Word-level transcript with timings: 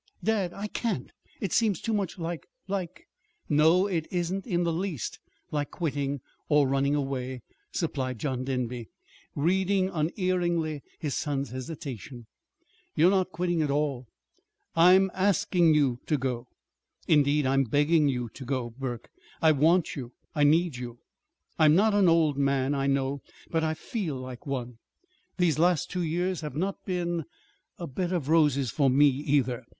"Dad, 0.23 0.51
I 0.51 0.65
can't. 0.65 1.11
It 1.39 1.53
seems 1.53 1.79
too 1.79 1.93
much 1.93 2.17
like 2.17 2.47
like" 2.67 3.05
"No, 3.49 3.85
it 3.85 4.07
isn't 4.09 4.47
in 4.47 4.63
the 4.63 4.73
least 4.73 5.19
like 5.51 5.69
quitting, 5.69 6.21
or 6.49 6.67
running 6.67 6.95
away," 6.95 7.43
supplied 7.71 8.17
John 8.17 8.43
Denby, 8.43 8.89
reading 9.35 9.89
unerringly 9.93 10.81
his 10.97 11.13
son's 11.13 11.51
hesitation. 11.51 12.25
"You're 12.95 13.11
not 13.11 13.31
quitting 13.31 13.61
at 13.61 13.69
all. 13.69 14.07
I'm 14.75 15.11
asking 15.13 15.75
you 15.75 15.99
to 16.07 16.17
go. 16.17 16.47
Indeed, 17.07 17.45
I'm 17.45 17.63
begging 17.63 18.07
you 18.09 18.27
to 18.29 18.43
go, 18.43 18.71
Burke. 18.71 19.11
I 19.39 19.51
want 19.51 19.95
you. 19.95 20.13
I 20.33 20.43
need 20.43 20.77
you. 20.77 20.97
I'm 21.59 21.75
not 21.75 21.93
an 21.93 22.09
old 22.09 22.37
man, 22.39 22.73
I 22.73 22.87
know; 22.87 23.21
but 23.51 23.63
I 23.63 23.75
feel 23.75 24.15
like 24.15 24.47
one. 24.47 24.79
These 25.37 25.59
last 25.59 25.91
two 25.91 26.01
years 26.01 26.41
have 26.41 26.55
not 26.55 26.85
been 26.85 27.19
er 27.19 27.23
a 27.77 27.85
bed 27.85 28.11
of 28.11 28.29
roses 28.29 28.71
for 28.71 28.89
me, 28.89 29.05
either." 29.09 29.63